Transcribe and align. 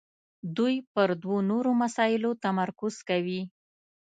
دوی 0.57 0.75
پر 0.93 1.09
دوو 1.21 1.37
نورو 1.49 1.71
مسایلو 1.81 2.31
تمرکز 2.43 2.95
کوي. 3.09 3.41